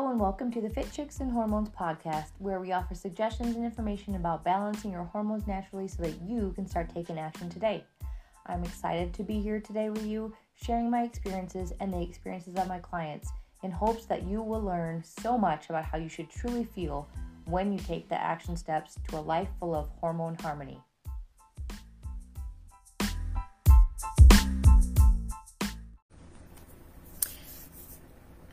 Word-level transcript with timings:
Hello, 0.00 0.12
and 0.12 0.18
welcome 0.18 0.50
to 0.52 0.62
the 0.62 0.70
Fit 0.70 0.90
Chicks 0.90 1.20
and 1.20 1.30
Hormones 1.30 1.68
podcast, 1.68 2.30
where 2.38 2.58
we 2.58 2.72
offer 2.72 2.94
suggestions 2.94 3.54
and 3.54 3.66
information 3.66 4.14
about 4.14 4.42
balancing 4.42 4.92
your 4.92 5.04
hormones 5.04 5.46
naturally 5.46 5.88
so 5.88 6.02
that 6.02 6.22
you 6.22 6.52
can 6.56 6.66
start 6.66 6.88
taking 6.88 7.18
action 7.18 7.50
today. 7.50 7.84
I'm 8.46 8.64
excited 8.64 9.12
to 9.12 9.22
be 9.22 9.40
here 9.40 9.60
today 9.60 9.90
with 9.90 10.06
you, 10.06 10.32
sharing 10.54 10.88
my 10.88 11.02
experiences 11.02 11.74
and 11.80 11.92
the 11.92 12.00
experiences 12.00 12.54
of 12.54 12.66
my 12.66 12.78
clients 12.78 13.28
in 13.62 13.70
hopes 13.70 14.06
that 14.06 14.26
you 14.26 14.40
will 14.40 14.62
learn 14.62 15.04
so 15.04 15.36
much 15.36 15.68
about 15.68 15.84
how 15.84 15.98
you 15.98 16.08
should 16.08 16.30
truly 16.30 16.64
feel 16.64 17.06
when 17.44 17.70
you 17.70 17.78
take 17.78 18.08
the 18.08 18.18
action 18.18 18.56
steps 18.56 18.96
to 19.06 19.18
a 19.18 19.20
life 19.20 19.50
full 19.58 19.74
of 19.74 19.90
hormone 20.00 20.34
harmony. 20.36 20.80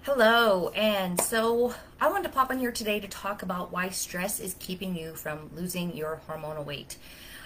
Hello, 0.08 0.70
and 0.70 1.20
so 1.20 1.74
I 2.00 2.08
wanted 2.08 2.24
to 2.24 2.30
pop 2.30 2.50
on 2.50 2.60
here 2.60 2.72
today 2.72 3.02
to 3.02 3.10
talk 3.10 3.42
about 3.42 3.74
why 3.74 3.90
stress 3.90 4.40
is 4.40 4.56
keeping 4.58 4.96
you 4.96 5.14
from 5.16 5.50
losing 5.54 5.94
your 5.98 6.22
hormonal 6.30 6.64
weight. 6.64 6.96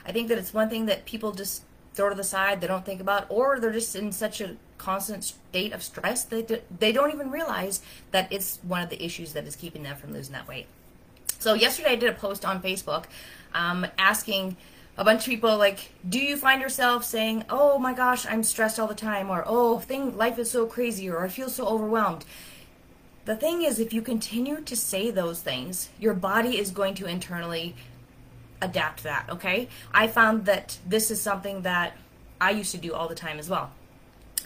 I 0.06 0.12
think 0.12 0.28
that 0.28 0.38
it's 0.38 0.54
one 0.54 0.70
thing 0.70 0.86
that 0.86 1.06
people 1.06 1.32
just 1.32 1.64
throw 1.96 2.10
to 2.10 2.14
the 2.14 2.24
side, 2.24 2.62
they 2.62 2.68
don't 2.68 2.86
think 2.86 3.02
about, 3.02 3.26
or 3.30 3.60
they're 3.60 3.72
just 3.72 3.96
in 3.96 4.12
such 4.12 4.42
a 4.42 4.58
constant 4.78 5.24
state 5.24 5.74
of 5.74 5.82
stress 5.82 6.24
that 6.26 6.80
they 6.80 6.92
don't 6.92 7.12
even 7.12 7.32
realize 7.32 7.82
that 8.12 8.32
it's 8.32 8.60
one 8.62 8.84
of 8.84 8.92
the 8.92 9.04
issues 9.04 9.34
that 9.34 9.48
is 9.48 9.56
keeping 9.56 9.82
them 9.82 9.98
from 9.98 10.14
losing 10.14 10.34
that 10.34 10.48
weight. 10.48 10.68
So, 11.40 11.56
yesterday 11.56 11.94
I 11.94 11.96
did 11.96 12.12
a 12.12 12.14
post 12.14 12.46
on 12.46 12.62
Facebook 12.62 13.06
um, 13.56 13.88
asking 13.98 14.56
a 14.98 15.04
bunch 15.04 15.22
of 15.22 15.26
people 15.26 15.58
like 15.58 15.92
do 16.08 16.20
you 16.20 16.36
find 16.38 16.62
yourself 16.62 17.04
saying 17.04 17.46
oh 17.50 17.80
my 17.80 17.94
gosh 17.94 18.26
i'm 18.28 18.44
stressed 18.44 18.80
all 18.80 18.88
the 18.88 18.94
time 18.94 19.30
or 19.30 19.44
oh 19.48 19.80
thing 19.80 20.16
life 20.18 20.38
is 20.38 20.52
so 20.52 20.66
crazy 20.66 21.10
or 21.10 21.24
i 21.24 21.30
feel 21.30 21.50
so 21.50 21.66
overwhelmed 21.66 22.26
the 23.26 23.36
thing 23.36 23.62
is, 23.62 23.80
if 23.80 23.94
you 23.94 24.02
continue 24.02 24.62
to 24.62 24.76
say 24.76 25.12
those 25.12 25.42
things, 25.42 25.90
your 26.00 26.14
body 26.14 26.58
is 26.58 26.72
going 26.72 26.96
to 26.96 27.06
internally 27.06 27.76
adapt 28.62 29.04
that, 29.04 29.26
okay? 29.30 29.68
I 29.94 30.08
found 30.08 30.46
that 30.46 30.78
this 30.88 31.12
is 31.12 31.22
something 31.22 31.62
that 31.62 31.96
I 32.40 32.52
used 32.52 32.72
to 32.72 32.78
do 32.78 32.94
all 32.94 33.08
the 33.08 33.16
time 33.16 33.40
as 33.40 33.50
well. 33.50 33.72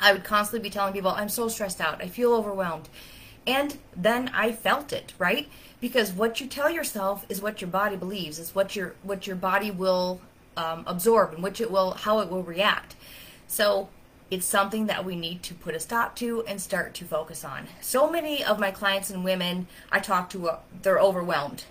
I 0.02 0.12
would 0.12 0.24
constantly 0.24 0.68
be 0.68 0.74
telling 0.74 0.94
people, 0.94 1.12
I'm 1.12 1.30
so 1.30 1.48
stressed 1.48 1.80
out, 1.80 2.02
I 2.02 2.08
feel 2.08 2.34
overwhelmed. 2.34 2.90
And 3.48 3.78
then 3.96 4.30
I 4.34 4.52
felt 4.52 4.92
it, 4.92 5.14
right? 5.18 5.48
Because 5.80 6.12
what 6.12 6.42
you 6.42 6.48
tell 6.48 6.70
yourself 6.70 7.26
is 7.30 7.42
what 7.42 7.62
your 7.62 7.70
body 7.70 7.96
believes, 7.96 8.40
is 8.40 8.56
what 8.56 8.76
your 8.76 8.96
what 9.04 9.28
your 9.28 9.36
body 9.36 9.70
will 9.70 10.20
um, 10.58 10.84
absorb 10.88 11.34
and 11.34 11.44
which 11.44 11.62
it 11.62 11.70
will 11.70 11.92
how 11.92 12.20
it 12.20 12.30
will 12.30 12.42
react. 12.42 12.96
So 13.48 13.90
it's 14.36 14.46
something 14.46 14.88
that 14.88 15.06
we 15.06 15.16
need 15.16 15.42
to 15.44 15.54
put 15.54 15.74
a 15.76 15.80
stop 15.80 16.14
to 16.18 16.44
and 16.46 16.60
start 16.60 16.94
to 16.94 17.06
focus 17.06 17.46
on. 17.46 17.68
So 17.80 18.12
many 18.12 18.44
of 18.44 18.60
my 18.60 18.70
clients 18.70 19.10
and 19.10 19.24
women 19.24 19.68
I 19.90 20.00
talk 20.00 20.30
to, 20.32 20.50
uh, 20.50 20.60
they're 20.82 21.00
overwhelmed 21.00 21.64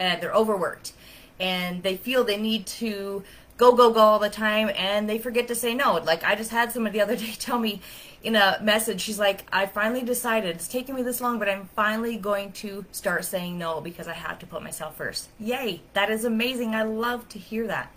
and 0.00 0.22
they're 0.22 0.32
overworked 0.32 0.94
and 1.38 1.82
they 1.82 1.98
feel 1.98 2.24
they 2.24 2.40
need 2.40 2.64
to 2.66 3.22
go, 3.58 3.72
go, 3.72 3.92
go 3.92 4.00
all 4.00 4.18
the 4.18 4.30
time 4.30 4.70
and 4.74 5.06
they 5.06 5.18
forget 5.18 5.48
to 5.48 5.54
say 5.54 5.74
no. 5.74 5.96
Like 5.96 6.24
I 6.24 6.34
just 6.34 6.50
had 6.50 6.72
somebody 6.72 6.98
the 6.98 7.04
other 7.04 7.16
day 7.16 7.34
tell 7.38 7.58
me 7.58 7.82
in 8.22 8.36
a 8.36 8.58
message, 8.62 9.02
she's 9.02 9.18
like, 9.18 9.44
I 9.52 9.66
finally 9.66 10.02
decided, 10.02 10.56
it's 10.56 10.68
taken 10.68 10.94
me 10.94 11.02
this 11.02 11.20
long, 11.20 11.38
but 11.38 11.48
I'm 11.50 11.68
finally 11.76 12.16
going 12.16 12.52
to 12.52 12.86
start 12.90 13.26
saying 13.26 13.58
no 13.58 13.82
because 13.82 14.08
I 14.08 14.14
have 14.14 14.38
to 14.38 14.46
put 14.46 14.62
myself 14.62 14.96
first. 14.96 15.28
Yay, 15.38 15.82
that 15.92 16.08
is 16.08 16.24
amazing. 16.24 16.74
I 16.74 16.84
love 16.84 17.28
to 17.30 17.38
hear 17.38 17.66
that. 17.66 17.92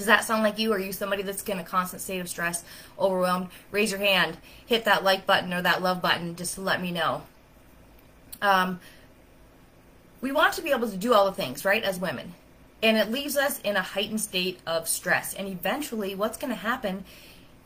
Does 0.00 0.06
that 0.06 0.24
sound 0.24 0.42
like 0.42 0.58
you? 0.58 0.72
Are 0.72 0.78
you 0.78 0.94
somebody 0.94 1.22
that's 1.22 1.42
in 1.42 1.58
a 1.58 1.62
constant 1.62 2.00
state 2.00 2.20
of 2.20 2.28
stress, 2.30 2.64
overwhelmed? 2.98 3.48
Raise 3.70 3.90
your 3.90 4.00
hand, 4.00 4.38
hit 4.64 4.86
that 4.86 5.04
like 5.04 5.26
button 5.26 5.52
or 5.52 5.60
that 5.60 5.82
love 5.82 6.00
button 6.00 6.36
just 6.36 6.54
to 6.54 6.62
let 6.62 6.80
me 6.80 6.90
know. 6.90 7.20
Um, 8.40 8.80
we 10.22 10.32
want 10.32 10.54
to 10.54 10.62
be 10.62 10.70
able 10.70 10.88
to 10.88 10.96
do 10.96 11.12
all 11.12 11.26
the 11.26 11.32
things, 11.32 11.66
right, 11.66 11.82
as 11.82 12.00
women. 12.00 12.32
And 12.82 12.96
it 12.96 13.10
leaves 13.10 13.36
us 13.36 13.60
in 13.60 13.76
a 13.76 13.82
heightened 13.82 14.22
state 14.22 14.60
of 14.66 14.88
stress. 14.88 15.34
And 15.34 15.46
eventually, 15.46 16.14
what's 16.14 16.38
going 16.38 16.48
to 16.48 16.58
happen 16.58 17.04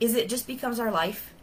is 0.01 0.13
it 0.13 0.27
just 0.27 0.45
becomes 0.45 0.77
our 0.77 0.91
life, 0.91 1.33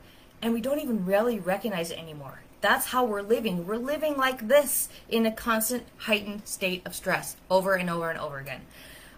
and 0.42 0.52
we 0.52 0.60
don't 0.60 0.80
even 0.80 1.06
really 1.06 1.38
recognize 1.40 1.90
it 1.90 1.98
anymore. 1.98 2.40
That's 2.60 2.88
how 2.88 3.06
we're 3.06 3.22
living. 3.22 3.66
We're 3.66 3.76
living 3.76 4.18
like 4.18 4.46
this 4.46 4.90
in 5.08 5.24
a 5.24 5.32
constant 5.32 5.86
heightened 5.96 6.46
state 6.46 6.82
of 6.84 6.94
stress 6.94 7.38
over 7.50 7.76
and 7.76 7.88
over 7.88 8.10
and 8.10 8.18
over 8.18 8.36
again. 8.36 8.60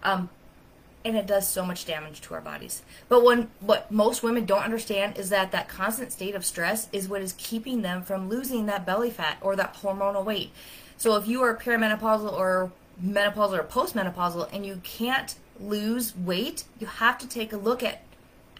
Um, 0.04 0.28
and 1.04 1.16
it 1.16 1.26
does 1.26 1.46
so 1.46 1.66
much 1.66 1.84
damage 1.84 2.20
to 2.22 2.34
our 2.34 2.40
bodies. 2.40 2.82
But 3.08 3.22
when 3.22 3.50
what 3.60 3.90
most 3.90 4.22
women 4.22 4.46
don't 4.46 4.62
understand 4.62 5.18
is 5.18 5.28
that 5.30 5.52
that 5.52 5.68
constant 5.68 6.12
state 6.12 6.34
of 6.34 6.44
stress 6.44 6.88
is 6.92 7.08
what 7.08 7.20
is 7.20 7.34
keeping 7.36 7.82
them 7.82 8.02
from 8.02 8.28
losing 8.28 8.66
that 8.66 8.86
belly 8.86 9.10
fat 9.10 9.36
or 9.40 9.54
that 9.56 9.74
hormonal 9.74 10.24
weight. 10.24 10.50
So 10.96 11.16
if 11.16 11.28
you 11.28 11.42
are 11.42 11.54
perimenopausal 11.56 12.32
or 12.32 12.72
menopausal 13.02 13.58
or 13.58 13.64
postmenopausal 13.64 14.48
and 14.52 14.64
you 14.64 14.80
can't 14.82 15.34
lose 15.60 16.16
weight, 16.16 16.64
you 16.78 16.86
have 16.86 17.18
to 17.18 17.28
take 17.28 17.52
a 17.52 17.56
look 17.56 17.82
at 17.82 18.02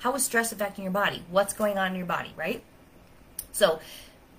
how 0.00 0.15
is 0.15 0.25
stress 0.25 0.53
affecting 0.53 0.84
your 0.84 0.93
body? 0.93 1.22
What's 1.31 1.55
going 1.55 1.78
on 1.78 1.93
in 1.93 1.97
your 1.97 2.06
body, 2.06 2.32
right? 2.37 2.62
So 3.53 3.81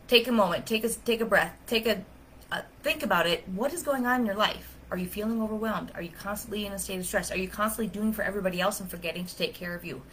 take 0.07 0.27
a 0.27 0.31
moment, 0.31 0.67
take 0.67 0.83
a 0.83 0.89
take 0.89 1.21
a 1.21 1.25
breath, 1.25 1.57
take 1.65 1.87
a, 1.87 2.03
a 2.51 2.63
think 2.83 3.01
about 3.01 3.25
it. 3.25 3.47
What 3.47 3.73
is 3.73 3.81
going 3.81 4.05
on 4.05 4.19
in 4.19 4.25
your 4.27 4.35
life? 4.35 4.74
Are 4.95 4.97
you 4.97 5.07
feeling 5.07 5.41
overwhelmed? 5.41 5.91
Are 5.93 6.01
you 6.01 6.11
constantly 6.17 6.65
in 6.65 6.71
a 6.71 6.79
state 6.79 6.99
of 6.99 7.05
stress? 7.05 7.29
Are 7.29 7.37
you 7.37 7.49
constantly 7.49 7.87
doing 7.87 8.13
for 8.13 8.21
everybody 8.21 8.61
else 8.61 8.79
and 8.79 8.89
forgetting 8.89 9.25
to 9.25 9.35
take 9.35 9.53
care 9.53 9.75
of 9.75 9.83
you? 9.83 10.03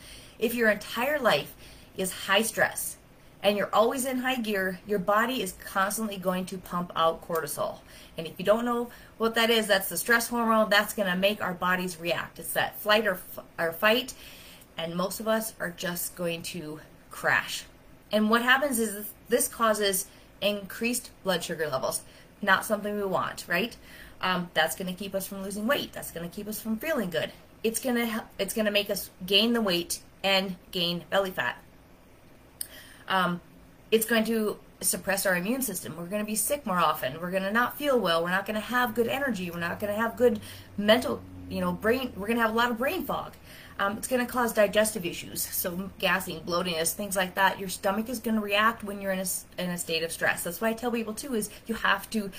If 0.41 0.57
your 0.57 0.71
entire 0.71 1.21
life 1.21 1.55
is 1.97 2.11
high 2.27 2.43
stress 2.43 2.97
and 3.45 3.57
you're 3.57 3.73
always 3.73 4.05
in 4.05 4.19
high 4.19 4.41
gear, 4.41 4.81
your 4.85 4.99
body 4.99 5.41
is 5.41 5.55
constantly 5.65 6.17
going 6.17 6.47
to 6.47 6.59
pump 6.59 6.91
out 6.97 7.25
cortisol. 7.25 7.79
And 8.19 8.27
if 8.27 8.33
you 8.39 8.45
don't 8.45 8.65
know 8.65 8.91
what 9.19 9.37
that 9.37 9.51
is, 9.51 9.69
that's 9.69 9.89
the 9.89 9.97
stress 9.97 10.27
hormone 10.27 10.69
that's 10.69 10.95
going 10.95 11.09
to 11.09 11.17
make 11.17 11.41
our 11.41 11.55
bodies 11.55 12.01
react. 12.01 12.41
It's 12.41 12.53
that 12.55 12.77
flight 12.81 13.07
or, 13.07 13.21
or 13.61 13.71
fight, 13.71 14.15
and 14.77 14.97
most 14.97 15.21
of 15.21 15.29
us 15.29 15.55
are 15.61 15.71
just 15.71 16.17
going 16.17 16.43
to 16.43 16.81
crash. 17.13 17.67
And 18.11 18.29
what 18.29 18.43
happens 18.43 18.81
is 18.81 19.13
this 19.29 19.47
causes 19.47 20.07
increased 20.41 21.11
blood 21.23 21.45
sugar 21.45 21.69
levels. 21.69 22.03
Not 22.45 22.65
something 22.65 22.97
we 22.97 23.05
want, 23.05 23.45
right? 23.47 23.77
Um, 24.23 24.51
that's 24.55 24.77
going 24.77 24.87
to 24.87 24.99
keep 24.99 25.15
us 25.15 25.27
from 25.27 25.43
losing 25.43 25.67
weight. 25.67 25.93
That's 25.93 26.11
going 26.11 26.29
to 26.29 26.35
keep 26.35 26.49
us 26.49 26.61
from 26.61 26.77
feeling 26.77 27.11
good. 27.11 27.33
It's 27.65 27.81
going 27.81 27.97
to 27.97 28.25
it's 28.39 28.55
going 28.55 28.67
to 28.67 28.71
make 28.71 28.91
us 28.91 29.11
gain 29.27 29.53
the 29.53 29.61
weight 29.61 30.01
and 30.25 30.57
gain 30.71 31.05
belly 31.11 31.31
fat. 31.31 31.59
Um, 33.09 33.41
it's 33.91 34.07
going 34.07 34.25
to 34.25 34.59
suppress 34.81 35.27
our 35.27 35.37
immune 35.37 35.63
system. 35.63 35.97
We're 35.97 36.07
going 36.07 36.23
to 36.23 36.27
be 36.27 36.35
sick 36.35 36.67
more 36.67 36.79
often. 36.79 37.21
We're 37.21 37.31
going 37.31 37.43
to 37.43 37.53
not 37.53 37.77
feel 37.77 37.99
well. 37.99 38.23
We're 38.23 38.31
not 38.31 38.47
going 38.47 38.55
to 38.55 38.61
have 38.61 38.95
good 38.95 39.09
energy. 39.09 39.51
We're 39.51 39.61
not 39.61 39.79
going 39.79 39.93
to 39.93 40.01
have 40.01 40.17
good 40.17 40.41
mental, 40.77 41.21
you 41.49 41.61
know, 41.61 41.73
brain. 41.73 42.13
We're 42.17 42.27
going 42.27 42.39
to 42.39 42.43
have 42.43 42.53
a 42.53 42.57
lot 42.57 42.71
of 42.71 42.79
brain 42.79 43.05
fog. 43.05 43.35
Um, 43.79 43.97
it's 43.97 44.07
going 44.09 44.25
to 44.25 44.31
cause 44.31 44.53
digestive 44.53 45.05
issues, 45.05 45.43
so 45.43 45.91
gassing, 45.99 46.41
bloatiness, 46.41 46.93
things 46.93 47.17
like 47.17 47.35
that. 47.35 47.59
Your 47.59 47.69
stomach 47.69 48.09
is 48.09 48.19
going 48.19 48.37
to 48.37 48.41
react 48.41 48.85
when 48.85 49.01
you're 49.01 49.13
in 49.13 49.19
a, 49.19 49.27
in 49.59 49.71
a 49.71 49.79
state 49.79 50.03
of 50.03 50.13
stress. 50.13 50.45
That's 50.45 50.61
why 50.61 50.69
I 50.69 50.73
tell 50.75 50.91
people 50.93 51.15
too 51.15 51.35
is 51.35 51.51
you 51.67 51.75
have 51.77 52.09
to 52.11 52.31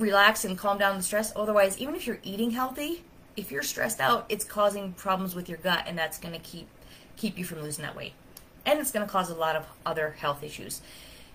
relax 0.00 0.44
and 0.44 0.56
calm 0.56 0.78
down 0.78 0.96
the 0.96 1.02
stress. 1.02 1.32
Otherwise, 1.36 1.78
even 1.78 1.94
if 1.94 2.06
you're 2.06 2.20
eating 2.22 2.50
healthy, 2.52 3.04
if 3.36 3.50
you're 3.50 3.62
stressed 3.62 4.00
out, 4.00 4.26
it's 4.28 4.44
causing 4.44 4.92
problems 4.92 5.34
with 5.34 5.48
your 5.48 5.58
gut, 5.58 5.84
and 5.86 5.96
that's 5.96 6.18
going 6.18 6.34
to 6.34 6.40
keep 6.40 6.68
keep 7.16 7.38
you 7.38 7.44
from 7.44 7.62
losing 7.62 7.84
that 7.84 7.94
weight. 7.94 8.12
And 8.64 8.78
it's 8.78 8.90
going 8.90 9.04
to 9.04 9.12
cause 9.12 9.30
a 9.30 9.34
lot 9.34 9.54
of 9.54 9.66
other 9.84 10.16
health 10.18 10.42
issues. 10.42 10.80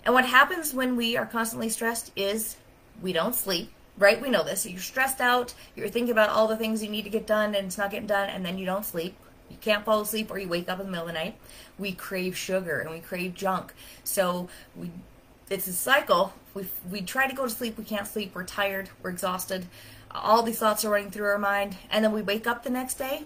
And 0.03 0.13
what 0.13 0.25
happens 0.25 0.73
when 0.73 0.95
we 0.95 1.15
are 1.15 1.25
constantly 1.25 1.69
stressed 1.69 2.11
is 2.15 2.57
we 3.01 3.13
don't 3.13 3.35
sleep, 3.35 3.71
right? 3.97 4.19
We 4.19 4.29
know 4.29 4.43
this. 4.43 4.61
So 4.61 4.69
you're 4.69 4.79
stressed 4.79 5.21
out, 5.21 5.53
you're 5.75 5.89
thinking 5.89 6.11
about 6.11 6.29
all 6.29 6.47
the 6.47 6.57
things 6.57 6.83
you 6.83 6.89
need 6.89 7.03
to 7.03 7.09
get 7.09 7.27
done, 7.27 7.53
and 7.55 7.67
it's 7.67 7.77
not 7.77 7.91
getting 7.91 8.07
done, 8.07 8.29
and 8.29 8.45
then 8.45 8.57
you 8.57 8.65
don't 8.65 8.85
sleep. 8.85 9.15
You 9.49 9.57
can't 9.61 9.85
fall 9.85 10.01
asleep, 10.01 10.31
or 10.31 10.39
you 10.39 10.47
wake 10.47 10.69
up 10.69 10.79
in 10.79 10.87
the 10.87 10.91
middle 10.91 11.07
of 11.07 11.13
the 11.13 11.19
night. 11.19 11.35
We 11.77 11.91
crave 11.91 12.35
sugar 12.35 12.79
and 12.79 12.89
we 12.89 12.99
crave 12.99 13.35
junk. 13.35 13.73
So 14.03 14.49
we 14.75 14.89
it's 15.49 15.67
a 15.67 15.73
cycle. 15.73 16.33
We 16.53 16.67
we 16.89 17.01
try 17.01 17.27
to 17.27 17.35
go 17.35 17.43
to 17.43 17.49
sleep, 17.49 17.77
we 17.77 17.83
can't 17.83 18.07
sleep, 18.07 18.33
we're 18.33 18.43
tired, 18.43 18.89
we're 19.01 19.09
exhausted. 19.11 19.65
All 20.11 20.43
these 20.43 20.59
thoughts 20.59 20.85
are 20.85 20.89
running 20.89 21.11
through 21.11 21.27
our 21.27 21.37
mind, 21.37 21.77
and 21.89 22.03
then 22.03 22.11
we 22.13 22.21
wake 22.21 22.47
up 22.47 22.63
the 22.63 22.69
next 22.69 22.95
day, 22.95 23.25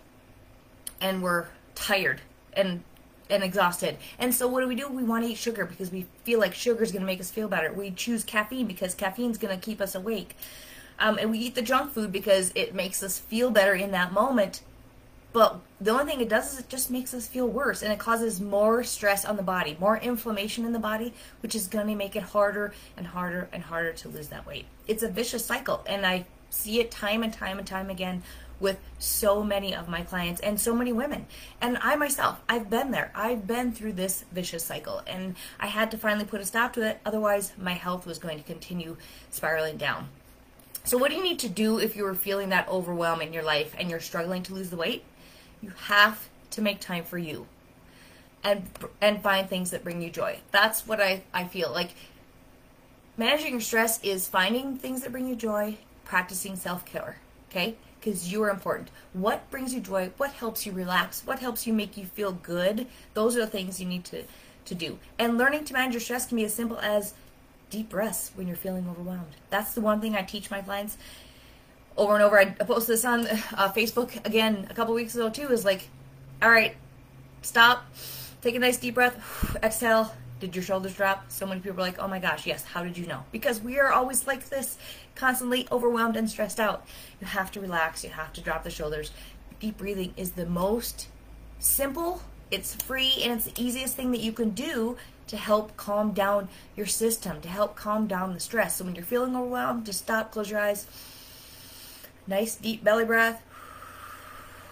and 0.99 1.21
we're 1.21 1.47
tired 1.75 2.21
and 2.53 2.83
and 3.29 3.43
exhausted. 3.43 3.97
And 4.17 4.33
so 4.33 4.47
what 4.47 4.61
do 4.61 4.67
we 4.67 4.75
do? 4.75 4.87
We 4.89 5.03
want 5.03 5.23
to 5.23 5.29
eat 5.31 5.37
sugar 5.37 5.65
because 5.65 5.91
we 5.91 6.07
feel 6.23 6.39
like 6.39 6.55
sugar 6.55 6.83
is 6.83 6.91
going 6.91 7.01
to 7.01 7.05
make 7.05 7.19
us 7.19 7.29
feel 7.29 7.47
better. 7.47 7.71
We 7.71 7.91
choose 7.91 8.23
caffeine 8.23 8.65
because 8.65 8.95
caffeine 8.95 9.29
is 9.29 9.37
going 9.37 9.57
to 9.57 9.63
keep 9.63 9.79
us 9.81 9.93
awake. 9.93 10.35
Um, 10.97 11.17
and 11.17 11.31
we 11.31 11.37
eat 11.37 11.55
the 11.55 11.61
junk 11.61 11.91
food 11.91 12.11
because 12.11 12.51
it 12.55 12.73
makes 12.73 13.03
us 13.03 13.19
feel 13.19 13.51
better 13.51 13.73
in 13.73 13.91
that 13.91 14.11
moment 14.11 14.61
but 15.31 15.59
the 15.79 15.91
only 15.91 16.05
thing 16.05 16.21
it 16.21 16.29
does 16.29 16.53
is 16.53 16.59
it 16.59 16.69
just 16.69 16.89
makes 16.89 17.13
us 17.13 17.27
feel 17.27 17.47
worse 17.47 17.83
and 17.83 17.93
it 17.93 17.99
causes 17.99 18.41
more 18.41 18.83
stress 18.83 19.25
on 19.25 19.37
the 19.37 19.43
body, 19.43 19.77
more 19.79 19.97
inflammation 19.97 20.65
in 20.65 20.73
the 20.73 20.79
body, 20.79 21.13
which 21.41 21.55
is 21.55 21.67
going 21.67 21.87
to 21.87 21.95
make 21.95 22.15
it 22.15 22.23
harder 22.23 22.73
and 22.97 23.07
harder 23.07 23.47
and 23.51 23.63
harder 23.63 23.93
to 23.93 24.09
lose 24.09 24.29
that 24.29 24.45
weight. 24.45 24.65
It's 24.87 25.03
a 25.03 25.09
vicious 25.09 25.45
cycle 25.45 25.83
and 25.85 26.05
I 26.05 26.25
see 26.49 26.79
it 26.79 26.89
time 26.89 27.21
and 27.21 27.31
time 27.31 27.59
and 27.59 27.67
time 27.67 27.89
again 27.89 28.23
with 28.59 28.79
so 28.97 29.43
many 29.43 29.73
of 29.73 29.87
my 29.87 30.01
clients 30.01 30.41
and 30.41 30.59
so 30.59 30.75
many 30.75 30.91
women. 30.91 31.27
And 31.61 31.77
I 31.81 31.95
myself, 31.95 32.41
I've 32.49 32.69
been 32.69 32.91
there. 32.91 33.11
I've 33.15 33.47
been 33.47 33.71
through 33.71 33.93
this 33.93 34.25
vicious 34.31 34.65
cycle 34.65 35.01
and 35.07 35.35
I 35.59 35.67
had 35.67 35.91
to 35.91 35.97
finally 35.97 36.25
put 36.25 36.41
a 36.41 36.45
stop 36.45 36.73
to 36.73 36.81
it. 36.81 36.99
Otherwise, 37.05 37.53
my 37.57 37.73
health 37.73 38.05
was 38.05 38.17
going 38.17 38.37
to 38.37 38.43
continue 38.43 38.97
spiraling 39.29 39.77
down. 39.77 40.09
So, 40.83 40.97
what 40.97 41.11
do 41.11 41.17
you 41.17 41.23
need 41.23 41.39
to 41.39 41.49
do 41.49 41.77
if 41.77 41.95
you 41.95 42.05
are 42.05 42.15
feeling 42.15 42.49
that 42.49 42.67
overwhelm 42.67 43.21
in 43.21 43.31
your 43.31 43.43
life 43.43 43.75
and 43.77 43.89
you're 43.89 43.99
struggling 43.99 44.43
to 44.43 44.53
lose 44.53 44.69
the 44.69 44.77
weight? 44.77 45.03
You 45.61 45.71
have 45.87 46.29
to 46.51 46.61
make 46.61 46.79
time 46.79 47.03
for 47.03 47.17
you 47.17 47.47
and 48.43 48.69
and 49.01 49.21
find 49.21 49.49
things 49.49 49.71
that 49.71 49.83
bring 49.83 50.01
you 50.01 50.09
joy. 50.09 50.39
That's 50.51 50.87
what 50.87 51.01
I, 51.01 51.23
I 51.33 51.45
feel 51.45 51.71
like 51.71 51.91
managing 53.17 53.51
your 53.51 53.61
stress 53.61 54.01
is 54.03 54.27
finding 54.27 54.77
things 54.77 55.01
that 55.01 55.11
bring 55.11 55.27
you 55.27 55.35
joy, 55.35 55.77
practicing 56.05 56.55
self-care, 56.55 57.17
okay? 57.49 57.75
Because 57.99 58.31
you 58.31 58.41
are 58.43 58.49
important. 58.49 58.89
What 59.11 59.49
brings 59.51 59.73
you 59.73 59.81
joy? 59.81 60.11
What 60.15 60.31
helps 60.31 60.65
you 60.65 60.71
relax? 60.71 61.23
What 61.25 61.39
helps 61.39 61.67
you 61.67 61.73
make 61.73 61.97
you 61.97 62.05
feel 62.05 62.31
good? 62.31 62.87
Those 63.13 63.35
are 63.35 63.41
the 63.41 63.47
things 63.47 63.79
you 63.81 63.87
need 63.87 64.05
to 64.05 64.23
to 64.65 64.75
do. 64.75 64.99
And 65.17 65.37
learning 65.37 65.65
to 65.65 65.73
manage 65.73 65.93
your 65.93 66.01
stress 66.01 66.25
can 66.25 66.37
be 66.37 66.45
as 66.45 66.53
simple 66.53 66.79
as 66.79 67.13
deep 67.69 67.89
breaths 67.89 68.31
when 68.35 68.47
you're 68.47 68.55
feeling 68.55 68.87
overwhelmed. 68.89 69.35
That's 69.49 69.73
the 69.73 69.81
one 69.81 69.99
thing 69.99 70.15
I 70.15 70.21
teach 70.21 70.49
my 70.49 70.61
clients 70.61 70.97
over 71.97 72.13
and 72.13 72.23
over. 72.23 72.39
I 72.39 72.45
posted 72.45 72.95
this 72.95 73.05
on 73.05 73.27
uh, 73.27 73.71
Facebook 73.75 74.25
again 74.25 74.67
a 74.69 74.73
couple 74.73 74.93
weeks 74.93 75.15
ago 75.15 75.29
too. 75.29 75.47
Is 75.49 75.65
like, 75.65 75.89
all 76.41 76.49
right, 76.49 76.75
stop, 77.41 77.85
take 78.41 78.55
a 78.55 78.59
nice 78.59 78.77
deep 78.77 78.95
breath, 78.95 79.55
exhale. 79.63 80.13
Did 80.39 80.55
your 80.55 80.63
shoulders 80.63 80.93
drop? 80.93 81.29
So 81.29 81.45
many 81.45 81.59
people 81.59 81.79
are 81.79 81.83
like, 81.83 81.99
oh 81.99 82.07
my 82.07 82.19
gosh, 82.19 82.47
yes. 82.47 82.63
How 82.63 82.81
did 82.81 82.97
you 82.97 83.05
know? 83.05 83.25
Because 83.33 83.59
we 83.59 83.77
are 83.77 83.91
always 83.91 84.25
like 84.25 84.47
this, 84.47 84.77
constantly 85.13 85.67
overwhelmed 85.69 86.15
and 86.15 86.29
stressed 86.29 86.61
out. 86.61 86.87
You 87.19 87.27
have 87.27 87.51
to 87.51 87.59
relax. 87.59 88.05
You 88.05 88.11
have 88.11 88.31
to 88.33 88.41
drop 88.41 88.63
the 88.63 88.69
shoulders. 88.69 89.11
Deep 89.59 89.77
breathing 89.77 90.13
is 90.15 90.31
the 90.31 90.45
most 90.45 91.09
simple. 91.59 92.21
It's 92.51 92.73
free 92.73 93.15
and 93.21 93.33
it's 93.33 93.45
the 93.45 93.61
easiest 93.61 93.97
thing 93.97 94.11
that 94.11 94.21
you 94.21 94.31
can 94.31 94.51
do 94.51 94.95
to 95.27 95.37
help 95.37 95.77
calm 95.77 96.11
down 96.11 96.49
your 96.75 96.87
system, 96.87 97.39
to 97.41 97.47
help 97.47 97.75
calm 97.75 98.07
down 98.07 98.33
the 98.33 98.39
stress. 98.39 98.77
So 98.77 98.85
when 98.85 98.95
you're 98.95 99.03
feeling 99.03 99.35
overwhelmed, 99.35 99.85
just 99.85 99.99
stop, 99.99 100.31
close 100.31 100.49
your 100.49 100.59
eyes. 100.59 100.87
Nice 102.29 102.55
deep 102.55 102.83
belly 102.83 103.05
breath 103.05 103.41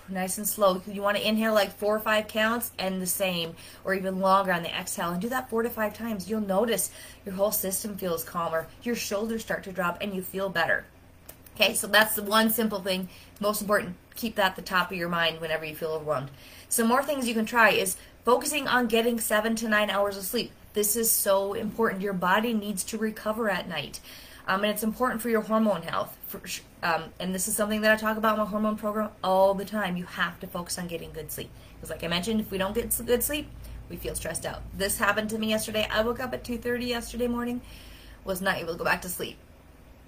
nice 0.09 0.38
and 0.38 0.48
slow. 0.48 0.81
You 0.88 1.01
want 1.01 1.18
to 1.18 1.27
inhale 1.27 1.54
like 1.54 1.77
four 1.77 1.95
or 1.95 2.00
five 2.00 2.27
counts 2.27 2.71
and 2.77 3.01
the 3.01 3.07
same, 3.07 3.56
or 3.83 3.94
even 3.94 4.19
longer 4.19 4.51
on 4.51 4.63
the 4.63 4.74
exhale. 4.74 5.12
And 5.12 5.21
do 5.21 5.30
that 5.30 5.50
four 5.50 5.63
to 5.63 5.69
five 5.69 5.94
times. 5.94 6.30
You'll 6.30 6.42
notice 6.42 6.92
your 7.25 7.36
whole 7.36 7.51
system 7.51 7.98
feels 7.98 8.24
calmer, 8.24 8.68
your 8.83 8.95
shoulders 8.95 9.42
start 9.42 9.63
to 9.65 9.71
drop, 9.71 9.98
and 10.01 10.13
you 10.13 10.21
feel 10.21 10.50
better. 10.50 10.86
Okay, 11.56 11.74
so 11.74 11.88
that's 11.88 12.15
the 12.15 12.24
one 12.24 12.50
simple 12.50 12.80
thing. 12.80 13.09
Most 13.39 13.62
important, 13.62 13.95
keep 14.15 14.36
that 14.36 14.51
at 14.51 14.56
the 14.56 14.62
top 14.62 14.92
of 14.92 14.98
your 14.98 15.10
mind 15.10 15.42
whenever 15.42 15.65
you 15.65 15.75
feel 15.75 15.92
overwhelmed. 15.92 16.30
Some 16.69 16.88
more 16.88 17.03
things 17.03 17.27
you 17.27 17.33
can 17.33 17.45
try 17.45 17.71
is 17.71 17.98
focusing 18.25 18.68
on 18.68 18.88
getting 18.88 19.19
seven 19.19 19.56
to 19.57 19.68
nine 19.68 19.89
hours 19.89 20.18
of 20.18 20.24
sleep. 20.24 20.51
This 20.74 20.95
is 20.95 21.10
so 21.10 21.53
important. 21.53 22.03
Your 22.03 22.13
body 22.13 22.53
needs 22.53 22.83
to 22.86 22.98
recover 22.98 23.50
at 23.50 23.68
night. 23.68 24.00
Um, 24.47 24.63
and 24.63 24.71
it's 24.71 24.83
important 24.83 25.21
for 25.21 25.29
your 25.29 25.41
hormone 25.41 25.81
health. 25.81 26.17
For, 26.27 26.41
um, 26.81 27.05
and 27.19 27.35
this 27.35 27.47
is 27.47 27.55
something 27.55 27.81
that 27.81 27.91
I 27.91 27.97
talk 27.97 28.17
about 28.17 28.33
in 28.33 28.39
my 28.39 28.49
hormone 28.49 28.77
program 28.77 29.09
all 29.23 29.53
the 29.53 29.65
time. 29.65 29.97
You 29.97 30.05
have 30.05 30.39
to 30.39 30.47
focus 30.47 30.79
on 30.79 30.88
getting 30.88 31.11
good 31.11 31.31
sleep. 31.31 31.49
Because, 31.75 31.89
like 31.89 32.03
I 32.03 32.07
mentioned, 32.07 32.39
if 32.39 32.49
we 32.49 32.57
don't 32.57 32.73
get 32.73 32.95
good 33.05 33.23
sleep, 33.23 33.49
we 33.89 33.97
feel 33.97 34.15
stressed 34.15 34.45
out. 34.45 34.61
This 34.73 34.97
happened 34.97 35.29
to 35.31 35.38
me 35.38 35.49
yesterday. 35.49 35.88
I 35.91 36.01
woke 36.01 36.19
up 36.19 36.33
at 36.33 36.44
2:30 36.44 36.88
yesterday 36.88 37.27
morning, 37.27 37.61
was 38.23 38.41
not 38.41 38.57
able 38.57 38.73
to 38.73 38.79
go 38.79 38.85
back 38.85 39.01
to 39.01 39.09
sleep. 39.09 39.38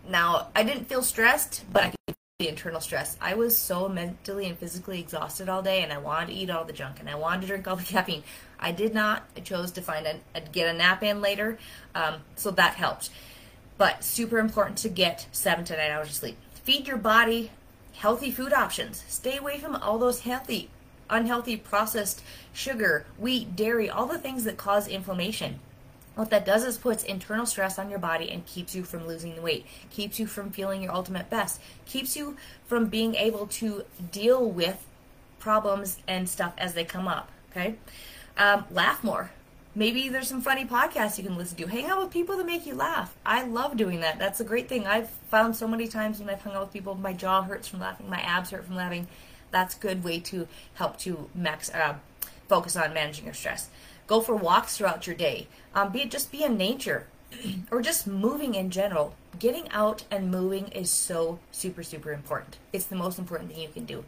Now, 0.08 0.48
I 0.56 0.64
didn't 0.64 0.86
feel 0.86 1.04
stressed, 1.04 1.66
but 1.72 1.84
I 1.84 1.90
could 1.90 2.16
the 2.40 2.48
internal 2.48 2.80
stress. 2.80 3.18
I 3.20 3.34
was 3.34 3.58
so 3.58 3.90
mentally 3.90 4.46
and 4.46 4.58
physically 4.58 5.02
exhausted 5.02 5.50
all 5.50 5.62
day, 5.62 5.84
and 5.84 5.92
I 5.92 5.98
wanted 5.98 6.28
to 6.28 6.34
eat 6.36 6.50
all 6.50 6.64
the 6.64 6.72
junk, 6.72 7.02
and 7.02 7.10
I 7.10 7.16
wanted 7.16 7.42
to 7.42 7.48
drink 7.48 7.68
all 7.68 7.76
the 7.76 7.84
caffeine. 7.96 8.24
I 8.58 8.72
did 8.72 8.94
not. 8.94 9.28
I 9.36 9.42
chose 9.42 9.72
to 9.72 9.82
find 9.82 10.08
a, 10.08 10.40
get 10.54 10.74
a 10.74 10.78
nap 10.78 11.04
in 11.04 11.20
later, 11.20 11.58
um, 11.94 12.22
so 12.38 12.52
that 12.52 12.76
helped. 12.76 13.10
But 13.80 14.04
super 14.04 14.38
important 14.38 14.78
to 14.80 14.90
get 14.90 15.26
seven 15.32 15.66
to 15.66 15.76
nine 15.76 15.90
hours 15.90 16.10
of 16.10 16.14
sleep. 16.14 16.38
Feed 16.52 16.88
your 16.88 16.98
body 16.98 17.50
healthy 17.94 18.30
food 18.30 18.54
options. 18.54 19.04
Stay 19.08 19.38
away 19.38 19.58
from 19.58 19.76
all 19.76 19.98
those 19.98 20.22
healthy, 20.22 20.70
unhealthy 21.10 21.58
processed 21.58 22.22
sugar, 22.54 23.06
wheat, 23.18 23.56
dairy, 23.56 23.90
all 23.90 24.06
the 24.06 24.18
things 24.18 24.44
that 24.44 24.58
cause 24.58 24.88
inflammation. 24.88 25.60
What 26.16 26.30
that 26.30 26.46
does 26.46 26.66
is 26.66 26.78
puts 26.78 27.04
internal 27.04 27.46
stress 27.46 27.80
on 27.80 27.90
your 27.90 28.00
body 28.00 28.30
and 28.30 28.46
keeps 28.46 28.76
you 28.76 28.84
from 28.84 29.08
losing 29.08 29.36
the 29.36 29.42
weight, 29.42 29.66
keeps 29.90 30.20
you 30.20 30.28
from 30.28 30.52
feeling 30.52 30.84
your 30.84 30.94
ultimate 30.94 31.30
best, 31.30 31.62
keeps 31.86 32.18
you 32.18 32.36
from 32.66 32.88
being 32.88 33.16
able 33.16 33.48
to 33.48 33.86
deal 34.12 34.50
with 34.50 34.86
problems 35.40 36.00
and 36.08 36.28
stuff 36.28 36.54
as 36.58 36.74
they 36.74 36.84
come 36.84 37.08
up. 37.08 37.30
Okay? 37.52 37.76
Um, 38.38 38.66
laugh 38.72 39.04
more 39.04 39.32
maybe 39.80 40.10
there's 40.10 40.28
some 40.28 40.42
funny 40.42 40.66
podcasts 40.66 41.18
you 41.18 41.24
can 41.24 41.38
listen 41.38 41.58
to. 41.58 41.66
Hang 41.66 41.86
out 41.86 42.02
with 42.02 42.12
people 42.12 42.36
that 42.36 42.46
make 42.46 42.66
you 42.66 42.76
laugh. 42.76 43.16
I 43.26 43.44
love 43.44 43.78
doing 43.78 44.02
that. 44.02 44.20
That's 44.20 44.42
a 44.42 44.44
great 44.44 44.68
thing. 44.68 44.86
I've 44.86 45.10
found 45.32 45.56
so 45.56 45.70
many 45.70 45.88
times 45.88 46.20
when 46.20 46.30
I've 46.30 46.42
hung 46.42 46.54
out 46.54 46.64
with 46.64 46.74
people, 46.74 46.96
my 46.96 47.14
jaw 47.14 47.42
hurts 47.44 47.70
from 47.70 47.80
laughing, 47.80 48.10
my 48.10 48.20
abs 48.20 48.50
hurt 48.50 48.66
from 48.66 48.76
laughing. 48.76 49.08
That's 49.52 49.78
a 49.78 49.80
good 49.80 50.04
way 50.04 50.20
to 50.20 50.50
help 50.74 50.98
to 51.00 51.30
max 51.34 51.74
uh, 51.74 51.96
focus 52.50 52.76
on 52.76 52.94
managing 52.94 53.24
your 53.24 53.34
stress. 53.34 53.70
Go 54.06 54.20
for 54.20 54.36
walks 54.36 54.78
throughout 54.78 55.08
your 55.08 55.16
day. 55.16 55.48
Um, 55.74 55.94
be 55.94 56.04
just 56.06 56.30
be 56.30 56.44
in 56.44 56.58
nature, 56.58 57.08
or 57.72 57.82
just 57.82 58.06
moving 58.06 58.56
in 58.56 58.72
general. 58.72 59.16
Getting 59.40 59.70
out 59.70 60.04
and 60.12 60.30
moving 60.30 60.68
is 60.68 60.92
so 60.92 61.40
super 61.52 61.84
super 61.84 62.12
important. 62.12 62.58
It's 62.74 62.86
the 62.86 62.98
most 62.98 63.18
important 63.18 63.52
thing 63.52 63.62
you 63.62 63.70
can 63.70 63.86
do 63.86 64.04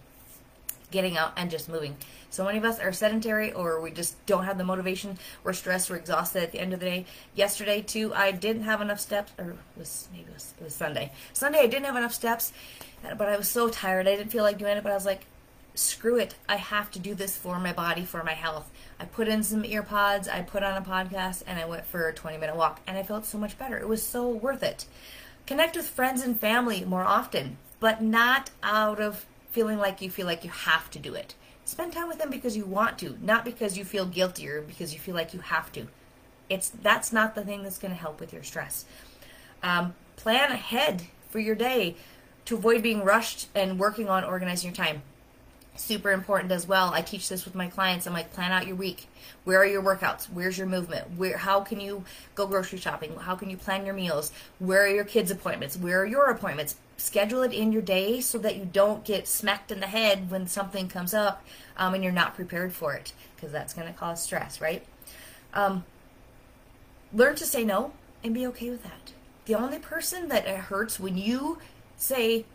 getting 0.92 1.18
out 1.18 1.34
and 1.36 1.50
just 1.50 1.70
moving. 1.70 1.96
So 2.30 2.46
many 2.46 2.58
of 2.58 2.66
us 2.66 2.80
are 2.80 2.94
sedentary 2.94 3.52
or 3.52 3.82
we 3.82 3.92
just 3.92 4.24
don't 4.26 4.46
have 4.46 4.58
the 4.58 4.64
motivation. 4.64 5.18
We're 5.44 5.54
stressed, 5.54 5.90
we're 5.90 5.98
exhausted 5.98 6.44
at 6.44 6.52
the 6.52 6.60
end 6.60 6.74
of 6.74 6.80
the 6.80 6.86
day. 6.86 7.06
Yesterday 7.34 7.82
too, 7.82 8.14
I 8.14 8.32
didn't 8.32 8.64
have 8.64 8.82
enough 8.82 9.00
steps 9.00 9.32
or 9.38 9.56
was 9.78 10.08
maybe 10.12 10.26
it 10.30 10.34
was, 10.34 10.54
it 10.60 10.64
was 10.64 10.76
Sunday. 10.76 11.12
Sunday 11.34 11.60
I 11.60 11.68
didn't 11.68 11.86
have 11.86 11.96
enough 11.96 12.14
steps, 12.14 12.54
but 13.18 13.28
I 13.28 13.38
was 13.38 13.48
so 13.48 13.70
tired. 13.70 14.08
I 14.08 14.16
didn't 14.16 14.32
feel 14.32 14.44
like 14.44 14.58
doing 14.58 14.78
it, 14.78 14.84
but 14.84 14.92
I 14.92 14.96
was 14.96 15.06
like 15.06 15.26
screw 15.74 16.18
it. 16.18 16.36
I 16.48 16.58
have 16.58 16.92
to 16.92 17.00
do 17.00 17.16
this 17.16 17.38
for 17.38 17.60
my 17.60 17.74
body, 17.74 18.06
for 18.06 18.24
my 18.24 18.34
health. 18.34 18.70
I 19.00 19.06
put 19.06 19.28
in 19.28 19.44
some 19.44 19.66
ear 19.66 19.84
pods, 19.84 20.28
I 20.28 20.42
put 20.42 20.64
on 20.64 20.78
a 20.78 20.86
podcast, 20.86 21.44
and 21.48 21.60
I 21.60 21.66
went 21.66 21.86
for 21.86 22.08
a 22.08 22.14
20 22.14 22.38
minute 22.38 22.56
walk, 22.56 22.82
and 22.86 22.98
I 22.98 23.04
felt 23.04 23.26
so 23.26 23.38
much 23.38 23.58
better. 23.58 23.78
It 23.78 23.88
was 23.88 24.04
so 24.04 24.28
worth 24.28 24.64
it. 24.64 24.86
Connect 25.46 25.76
with 25.76 25.88
friends 25.88 26.22
and 26.22 26.40
family 26.40 26.86
more 26.86 27.04
often, 27.04 27.58
but 27.80 28.02
not 28.02 28.52
out 28.62 29.00
of 29.00 29.26
feeling 29.52 29.78
like 29.78 30.02
you 30.02 30.10
feel 30.10 30.26
like 30.26 30.44
you 30.44 30.50
have 30.50 30.90
to 30.92 31.00
do 31.00 31.14
it. 31.14 31.36
Spend 31.66 31.94
time 31.94 32.08
with 32.08 32.18
them 32.18 32.30
because 32.30 32.58
you 32.58 32.66
want 32.66 32.98
to, 33.00 33.18
not 33.22 33.46
because 33.46 33.78
you 33.78 33.86
feel 33.86 34.06
guilty 34.06 34.50
or 34.50 34.62
because 34.62 34.94
you 34.94 35.00
feel 35.00 35.16
like 35.16 35.34
you 35.34 35.40
have 35.42 35.72
to. 35.74 35.88
It's 36.50 36.70
that's 36.70 37.14
not 37.14 37.36
the 37.36 37.44
thing 37.44 37.64
that's 37.64 37.78
going 37.78 37.94
to 37.94 38.00
help 38.00 38.20
with 38.20 38.34
your 38.34 38.44
stress. 38.44 38.86
Um, 39.64 39.94
plan 40.16 40.52
ahead 40.52 41.04
for 41.30 41.40
your 41.40 41.56
day 41.56 41.96
to 42.46 42.56
avoid 42.56 42.82
being 42.82 43.04
rushed 43.04 43.48
and 43.54 43.80
working 43.80 44.10
on 44.10 44.24
organizing 44.24 44.70
your 44.70 44.76
time 44.76 45.04
super 45.76 46.12
important 46.12 46.52
as 46.52 46.68
well. 46.68 46.94
I 46.94 47.02
teach 47.02 47.30
this 47.30 47.46
with 47.46 47.56
my 47.56 47.68
clients. 47.68 48.06
I'm 48.06 48.14
like, 48.14 48.34
plan 48.34 48.52
out 48.52 48.68
your 48.68 48.76
week. 48.76 49.08
Where 49.44 49.60
are 49.60 49.66
your 49.66 49.82
workouts? 49.82 50.26
Where's 50.26 50.58
your 50.58 50.68
movement? 50.68 51.18
Where? 51.18 51.38
How 51.38 51.62
can 51.62 51.80
you 51.80 52.04
go 52.36 52.46
grocery 52.46 52.80
shopping? 52.80 53.16
How 53.16 53.36
can 53.36 53.50
you 53.50 53.58
plan 53.58 53.86
your 53.86 53.96
meals? 53.96 54.32
Where 54.60 54.84
are 54.84 54.90
your 54.90 55.04
kids' 55.04 55.32
appointments? 55.32 55.78
Where 55.78 56.02
are 56.02 56.06
your 56.06 56.30
appointments? 56.30 56.76
Schedule 56.98 57.42
it 57.42 57.54
in 57.54 57.72
your 57.72 57.82
day 57.82 58.22
so 58.22 58.38
that 58.40 58.58
you 58.58 58.66
don't 58.66 59.04
get 59.04 59.28
smacked 59.28 59.72
in 59.72 59.80
the 59.80 59.88
head 59.88 60.30
when 60.30 60.46
something 60.46 60.88
comes 60.88 61.14
up 61.14 61.44
um, 61.78 61.96
and 61.96 62.04
you're 62.04 62.14
not 62.14 62.36
prepared 62.36 62.74
for 62.74 62.94
it 62.94 63.14
because 63.36 63.52
that's 63.52 63.74
going 63.74 63.88
to 63.88 63.98
cause 63.98 64.22
stress, 64.22 64.62
right? 64.62 64.86
Um, 65.54 65.84
learn 67.12 67.36
to 67.36 67.46
say 67.46 67.64
no 67.64 67.94
and 68.24 68.34
be 68.34 68.46
okay 68.48 68.70
with 68.70 68.84
that. 68.84 69.14
The 69.46 69.56
only 69.56 69.80
person 69.80 70.28
that 70.28 70.46
it 70.46 70.58
hurts 70.58 71.00
when 71.00 71.18
you 71.18 71.58
say 71.98 72.46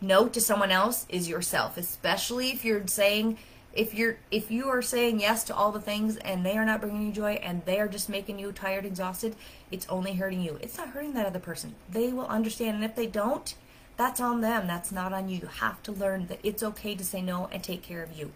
no 0.00 0.28
to 0.28 0.40
someone 0.40 0.70
else 0.70 1.06
is 1.08 1.28
yourself, 1.28 1.76
especially 1.76 2.50
if 2.50 2.64
you're 2.64 2.86
saying 2.86 3.38
if 3.72 3.94
you're 3.94 4.16
if 4.30 4.50
you 4.50 4.68
are 4.68 4.82
saying 4.82 5.20
yes 5.20 5.44
to 5.44 5.54
all 5.54 5.70
the 5.70 5.80
things 5.80 6.16
and 6.16 6.44
they 6.44 6.56
are 6.56 6.64
not 6.64 6.80
bringing 6.80 7.06
you 7.06 7.12
joy 7.12 7.32
and 7.34 7.64
they 7.64 7.78
are 7.78 7.86
just 7.86 8.08
making 8.08 8.38
you 8.38 8.50
tired 8.50 8.84
exhausted 8.84 9.36
it's 9.70 9.86
only 9.88 10.14
hurting 10.14 10.40
you. 10.40 10.58
It's 10.60 10.76
not 10.76 10.88
hurting 10.88 11.12
that 11.14 11.26
other 11.26 11.38
person. 11.38 11.76
They 11.88 12.12
will 12.12 12.26
understand 12.26 12.76
and 12.76 12.84
if 12.84 12.96
they 12.96 13.06
don't 13.06 13.54
that's 13.96 14.20
on 14.20 14.40
them. 14.40 14.66
That's 14.66 14.90
not 14.90 15.12
on 15.12 15.28
you. 15.28 15.40
You 15.40 15.46
have 15.46 15.82
to 15.82 15.92
learn 15.92 16.26
that 16.28 16.40
it's 16.42 16.62
okay 16.62 16.94
to 16.94 17.04
say 17.04 17.20
no 17.20 17.50
and 17.52 17.62
take 17.62 17.82
care 17.82 18.02
of 18.02 18.16
you. 18.16 18.32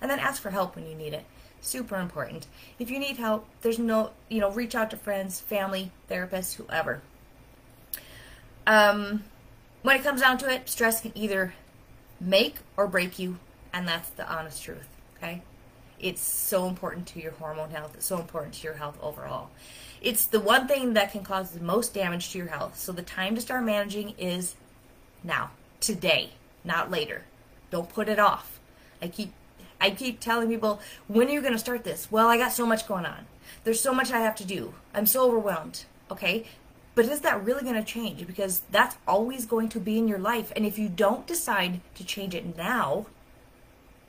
And 0.00 0.10
then 0.10 0.18
ask 0.18 0.42
for 0.42 0.50
help 0.50 0.74
when 0.74 0.88
you 0.88 0.94
need 0.96 1.14
it. 1.14 1.24
Super 1.60 1.96
important. 1.96 2.48
If 2.78 2.90
you 2.90 2.98
need 2.98 3.16
help 3.16 3.46
there's 3.62 3.78
no 3.78 4.10
you 4.28 4.40
know 4.40 4.50
reach 4.50 4.74
out 4.74 4.90
to 4.90 4.96
friends 4.96 5.40
family 5.40 5.92
therapists 6.10 6.56
whoever. 6.56 7.00
Um 8.66 9.24
when 9.84 9.96
it 9.96 10.02
comes 10.02 10.22
down 10.22 10.38
to 10.38 10.50
it, 10.50 10.66
stress 10.66 11.02
can 11.02 11.12
either 11.14 11.52
make 12.18 12.56
or 12.74 12.86
break 12.86 13.18
you, 13.18 13.38
and 13.70 13.86
that's 13.86 14.08
the 14.08 14.26
honest 14.26 14.62
truth, 14.62 14.88
okay? 15.18 15.42
It's 16.00 16.22
so 16.22 16.66
important 16.66 17.06
to 17.08 17.20
your 17.20 17.32
hormone 17.32 17.68
health, 17.68 17.92
it's 17.94 18.06
so 18.06 18.18
important 18.18 18.54
to 18.54 18.64
your 18.64 18.76
health 18.76 18.98
overall. 19.02 19.50
It's 20.00 20.24
the 20.24 20.40
one 20.40 20.66
thing 20.66 20.94
that 20.94 21.12
can 21.12 21.22
cause 21.22 21.50
the 21.50 21.60
most 21.60 21.92
damage 21.92 22.30
to 22.30 22.38
your 22.38 22.46
health. 22.46 22.78
So 22.78 22.92
the 22.92 23.02
time 23.02 23.34
to 23.34 23.42
start 23.42 23.62
managing 23.62 24.14
is 24.16 24.54
now, 25.22 25.50
today, 25.80 26.30
not 26.64 26.90
later. 26.90 27.24
Don't 27.70 27.88
put 27.88 28.08
it 28.08 28.18
off. 28.18 28.58
I 29.02 29.08
keep 29.08 29.32
I 29.80 29.90
keep 29.90 30.18
telling 30.18 30.48
people, 30.48 30.80
when 31.08 31.28
are 31.28 31.32
you 31.32 31.42
going 31.42 31.52
to 31.52 31.58
start 31.58 31.84
this? 31.84 32.10
Well, 32.10 32.28
I 32.28 32.38
got 32.38 32.52
so 32.52 32.64
much 32.64 32.88
going 32.88 33.04
on. 33.04 33.26
There's 33.64 33.80
so 33.80 33.92
much 33.92 34.10
I 34.10 34.20
have 34.20 34.36
to 34.36 34.44
do. 34.44 34.72
I'm 34.94 35.04
so 35.04 35.26
overwhelmed. 35.26 35.84
Okay? 36.10 36.46
But 36.94 37.06
is 37.06 37.20
that 37.20 37.44
really 37.44 37.62
going 37.62 37.74
to 37.74 37.82
change? 37.82 38.26
Because 38.26 38.62
that's 38.70 38.96
always 39.06 39.46
going 39.46 39.68
to 39.70 39.80
be 39.80 39.98
in 39.98 40.06
your 40.06 40.18
life. 40.18 40.52
And 40.54 40.64
if 40.64 40.78
you 40.78 40.88
don't 40.88 41.26
decide 41.26 41.80
to 41.96 42.04
change 42.04 42.34
it 42.34 42.56
now, 42.56 43.06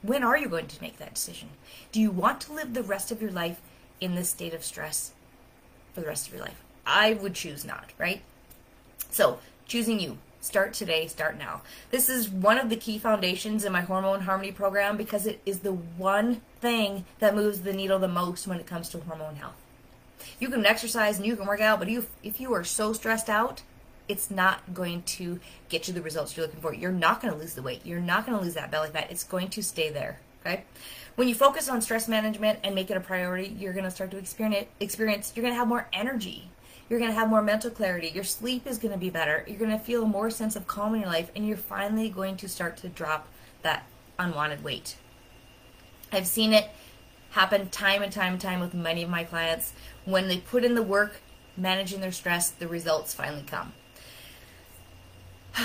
when 0.02 0.24
are 0.24 0.38
you 0.38 0.48
going 0.48 0.68
to 0.68 0.82
make 0.82 0.98
that 0.98 1.16
decision? 1.16 1.50
Do 1.92 2.00
you 2.00 2.12
want 2.12 2.42
to 2.42 2.54
live 2.54 2.74
the 2.74 2.84
rest 2.84 3.12
of 3.12 3.22
your 3.22 3.32
life 3.32 3.60
in 4.00 4.14
this 4.14 4.30
state 4.30 4.54
of 4.54 4.64
stress 4.64 5.14
for 5.94 6.02
the 6.02 6.08
rest 6.08 6.28
of 6.28 6.34
your 6.34 6.44
life? 6.44 6.62
I 6.86 7.14
would 7.14 7.34
choose 7.34 7.66
not, 7.66 7.92
right? 7.98 8.22
So, 9.10 9.40
choosing 9.68 10.00
you. 10.00 10.20
Start 10.42 10.74
today, 10.74 11.08
start 11.08 11.40
now. 11.40 11.62
This 11.90 12.08
is 12.08 12.30
one 12.30 12.60
of 12.60 12.70
the 12.70 12.76
key 12.76 13.00
foundations 13.00 13.66
in 13.66 13.74
my 13.74 13.82
Hormone 13.82 14.22
Harmony 14.22 14.52
program 14.52 14.96
because 14.96 15.26
it 15.26 15.42
is 15.44 15.60
the 15.60 15.74
one 15.74 16.42
thing 16.62 17.06
that 17.18 17.34
moves 17.34 17.62
the 17.62 17.74
needle 17.74 17.98
the 17.98 18.08
most 18.08 18.46
when 18.46 18.60
it 18.60 18.68
comes 18.68 18.90
to 18.90 19.00
hormone 19.00 19.38
health. 19.38 19.65
You 20.40 20.50
can 20.50 20.66
exercise 20.66 21.18
and 21.18 21.26
you 21.26 21.36
can 21.36 21.46
work 21.46 21.62
out, 21.62 21.80
but 21.80 21.90
you, 21.90 22.06
if 22.24 22.40
you 22.40 22.54
are 22.54 22.64
so 22.64 22.94
stressed 22.94 23.30
out, 23.30 23.62
it's 24.08 24.30
not 24.30 24.74
going 24.74 25.02
to 25.04 25.40
get 25.70 25.88
you 25.88 25.94
the 25.94 26.02
results 26.02 26.36
you're 26.36 26.46
looking 26.46 26.62
for. 26.62 26.74
You're 26.74 26.92
not 26.92 27.22
going 27.22 27.34
to 27.34 27.40
lose 27.40 27.54
the 27.54 27.62
weight. 27.62 27.86
You're 27.86 28.00
not 28.00 28.26
going 28.26 28.38
to 28.38 28.44
lose 28.44 28.54
that 28.54 28.70
belly 28.72 28.90
fat. 28.90 29.10
It's 29.10 29.24
going 29.24 29.50
to 29.50 29.64
stay 29.64 29.90
there. 29.90 30.20
Okay. 30.46 30.64
When 31.16 31.28
you 31.28 31.34
focus 31.34 31.70
on 31.70 31.82
stress 31.82 32.08
management 32.08 32.60
and 32.64 32.76
make 32.76 32.92
it 32.92 32.98
a 32.98 33.00
priority, 33.00 33.56
you're 33.58 33.74
going 33.74 33.86
to 33.86 33.92
start 33.92 34.12
to 34.12 34.18
experience. 34.18 34.68
Experience. 34.80 35.34
You're 35.36 35.42
going 35.42 35.54
to 35.54 35.60
have 35.60 35.68
more 35.68 35.88
energy. 35.92 36.50
You're 36.88 37.00
going 37.00 37.12
to 37.12 37.18
have 37.18 37.30
more 37.30 37.42
mental 37.42 37.72
clarity. 37.72 38.10
Your 38.10 38.24
sleep 38.24 38.68
is 38.68 38.78
going 38.78 38.92
to 38.92 39.00
be 39.00 39.10
better. 39.10 39.44
You're 39.48 39.58
going 39.58 39.72
to 39.72 39.80
feel 39.80 40.06
more 40.06 40.30
sense 40.30 40.56
of 40.56 40.68
calm 40.68 40.94
in 40.94 41.02
your 41.02 41.10
life, 41.10 41.32
and 41.36 41.48
you're 41.48 41.58
finally 41.58 42.10
going 42.10 42.38
to 42.38 42.48
start 42.48 42.78
to 42.78 42.90
drop 42.90 43.28
that 43.64 43.88
unwanted 44.20 44.64
weight. 44.64 44.98
I've 46.12 46.28
seen 46.28 46.54
it 46.54 46.70
happen 47.36 47.68
time 47.68 48.02
and 48.02 48.14
time 48.14 48.32
and 48.32 48.42
time 48.42 48.62
with 48.62 48.74
many 48.74 49.04
of 49.04 49.10
my 49.10 49.26
clients. 49.26 49.74
When 50.06 50.30
they 50.30 50.38
put 50.38 50.64
in 50.64 50.74
the 50.74 50.82
work 50.82 51.18
managing 51.58 52.00
their 52.00 52.14
stress, 52.14 52.50
the 52.50 52.66
results 52.66 53.14
finally 53.14 53.44
come. 53.46 53.74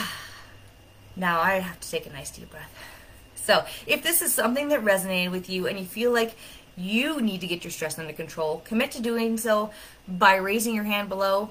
now 1.16 1.40
I 1.40 1.60
have 1.60 1.78
to 1.78 1.88
take 1.88 2.06
a 2.06 2.10
nice 2.10 2.32
deep 2.32 2.50
breath. 2.50 2.74
So, 3.36 3.64
if 3.86 4.02
this 4.02 4.20
is 4.20 4.34
something 4.34 4.68
that 4.70 4.82
resonated 4.82 5.30
with 5.30 5.48
you 5.48 5.68
and 5.68 5.78
you 5.78 5.84
feel 5.84 6.12
like 6.12 6.34
you 6.76 7.20
need 7.20 7.40
to 7.40 7.46
get 7.46 7.62
your 7.62 7.70
stress 7.70 8.00
under 8.00 8.12
control, 8.12 8.62
commit 8.64 8.90
to 8.92 9.00
doing 9.00 9.38
so 9.38 9.70
by 10.08 10.36
raising 10.36 10.74
your 10.74 10.84
hand 10.84 11.08
below. 11.08 11.50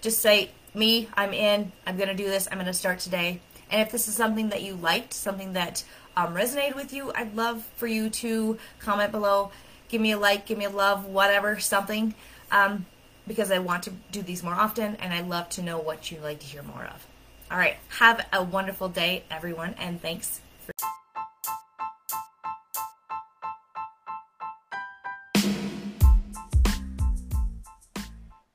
Just 0.00 0.20
say, 0.20 0.50
Me, 0.74 1.08
I'm 1.14 1.32
in, 1.32 1.70
I'm 1.86 1.96
going 1.96 2.08
to 2.08 2.14
do 2.14 2.24
this, 2.24 2.48
I'm 2.50 2.58
going 2.58 2.66
to 2.66 2.74
start 2.74 2.98
today. 2.98 3.40
And 3.70 3.80
if 3.80 3.92
this 3.92 4.08
is 4.08 4.16
something 4.16 4.48
that 4.48 4.62
you 4.62 4.74
liked, 4.74 5.14
something 5.14 5.52
that 5.52 5.84
um, 6.16 6.34
resonated 6.34 6.76
with 6.76 6.92
you, 6.92 7.12
I'd 7.14 7.34
love 7.34 7.68
for 7.76 7.86
you 7.86 8.10
to 8.10 8.58
comment 8.78 9.12
below. 9.12 9.50
Give 9.88 10.00
me 10.00 10.12
a 10.12 10.18
like, 10.18 10.46
give 10.46 10.58
me 10.58 10.64
a 10.64 10.70
love, 10.70 11.06
whatever, 11.06 11.58
something. 11.58 12.14
Um, 12.50 12.86
because 13.26 13.50
I 13.50 13.58
want 13.58 13.84
to 13.84 13.92
do 14.10 14.22
these 14.22 14.42
more 14.42 14.54
often 14.54 14.96
and 14.96 15.12
I'd 15.12 15.28
love 15.28 15.48
to 15.50 15.62
know 15.62 15.78
what 15.78 16.10
you'd 16.10 16.22
like 16.22 16.40
to 16.40 16.46
hear 16.46 16.62
more 16.62 16.84
of. 16.84 17.06
All 17.50 17.58
right, 17.58 17.76
have 17.98 18.26
a 18.32 18.42
wonderful 18.42 18.88
day, 18.88 19.24
everyone, 19.30 19.74
and 19.78 20.00
thanks. 20.00 20.40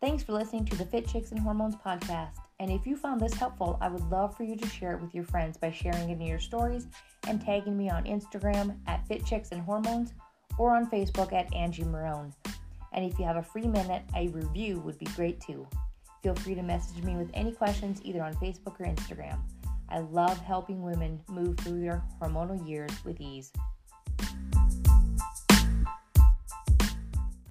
Thanks 0.01 0.23
for 0.23 0.33
listening 0.33 0.65
to 0.65 0.75
the 0.77 0.85
Fit 0.85 1.07
Chicks 1.07 1.31
and 1.31 1.39
Hormones 1.39 1.75
podcast. 1.75 2.46
And 2.59 2.71
if 2.71 2.87
you 2.87 2.95
found 2.95 3.21
this 3.21 3.33
helpful, 3.33 3.77
I 3.81 3.87
would 3.87 4.09
love 4.09 4.35
for 4.35 4.43
you 4.43 4.55
to 4.55 4.67
share 4.67 4.93
it 4.93 5.01
with 5.01 5.13
your 5.13 5.23
friends 5.25 5.57
by 5.57 5.71
sharing 5.71 6.09
it 6.09 6.19
in 6.19 6.21
your 6.21 6.39
stories 6.39 6.87
and 7.27 7.39
tagging 7.39 7.77
me 7.77 7.89
on 7.89 8.05
Instagram 8.05 8.77
at 8.87 9.07
Fit 9.07 9.25
Chicks 9.25 9.51
and 9.51 9.61
Hormones 9.61 10.13
or 10.57 10.75
on 10.75 10.89
Facebook 10.89 11.33
at 11.33 11.53
Angie 11.53 11.83
Marone. 11.83 12.33
And 12.93 13.05
if 13.05 13.19
you 13.19 13.25
have 13.25 13.37
a 13.37 13.43
free 13.43 13.67
minute, 13.67 14.01
a 14.15 14.29
review 14.29 14.79
would 14.79 14.97
be 14.97 15.05
great 15.15 15.39
too. 15.39 15.67
Feel 16.23 16.33
free 16.35 16.55
to 16.55 16.63
message 16.63 17.03
me 17.03 17.15
with 17.15 17.29
any 17.35 17.51
questions 17.51 18.01
either 18.03 18.23
on 18.23 18.33
Facebook 18.35 18.79
or 18.79 18.85
Instagram. 18.85 19.39
I 19.89 19.99
love 19.99 20.39
helping 20.39 20.81
women 20.81 21.21
move 21.29 21.57
through 21.59 21.81
their 21.81 22.03
hormonal 22.19 22.67
years 22.67 22.91
with 23.05 23.21
ease. 23.21 23.51